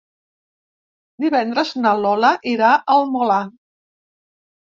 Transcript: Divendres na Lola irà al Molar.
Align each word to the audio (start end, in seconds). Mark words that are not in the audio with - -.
Divendres 1.25 1.73
na 1.83 1.91
Lola 2.05 2.31
irà 2.53 2.71
al 2.95 3.05
Molar. 3.17 3.39